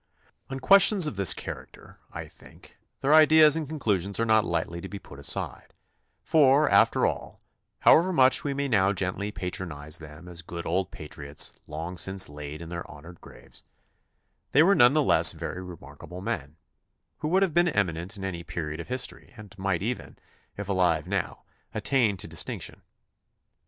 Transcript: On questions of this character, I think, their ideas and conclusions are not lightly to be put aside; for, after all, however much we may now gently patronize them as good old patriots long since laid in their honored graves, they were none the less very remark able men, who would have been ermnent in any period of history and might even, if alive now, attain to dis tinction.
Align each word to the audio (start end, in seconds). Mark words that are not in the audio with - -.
On 0.49 0.59
questions 0.59 1.05
of 1.05 1.15
this 1.15 1.31
character, 1.31 1.99
I 2.11 2.27
think, 2.27 2.73
their 3.01 3.13
ideas 3.13 3.55
and 3.55 3.69
conclusions 3.69 4.19
are 4.19 4.25
not 4.25 4.43
lightly 4.43 4.81
to 4.81 4.89
be 4.89 4.97
put 4.97 5.19
aside; 5.19 5.75
for, 6.23 6.67
after 6.71 7.05
all, 7.05 7.39
however 7.81 8.11
much 8.11 8.43
we 8.43 8.55
may 8.55 8.67
now 8.67 8.93
gently 8.93 9.31
patronize 9.31 9.99
them 9.99 10.27
as 10.27 10.41
good 10.41 10.65
old 10.65 10.89
patriots 10.89 11.59
long 11.67 11.99
since 11.99 12.27
laid 12.27 12.63
in 12.63 12.69
their 12.69 12.89
honored 12.89 13.21
graves, 13.21 13.63
they 14.53 14.63
were 14.63 14.73
none 14.73 14.93
the 14.93 15.03
less 15.03 15.33
very 15.33 15.61
remark 15.61 16.01
able 16.03 16.19
men, 16.21 16.57
who 17.19 17.27
would 17.27 17.43
have 17.43 17.53
been 17.53 17.67
ermnent 17.69 18.17
in 18.17 18.23
any 18.25 18.43
period 18.43 18.79
of 18.79 18.87
history 18.87 19.35
and 19.37 19.55
might 19.59 19.83
even, 19.83 20.17
if 20.57 20.67
alive 20.67 21.05
now, 21.05 21.43
attain 21.75 22.17
to 22.17 22.27
dis 22.27 22.43
tinction. 22.43 22.81